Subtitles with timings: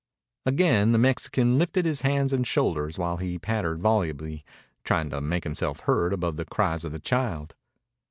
[0.47, 4.43] Again the Mexican lifted hands and shoulders while he pattered volubly,
[4.83, 7.53] trying to make himself heard above the cries of the child.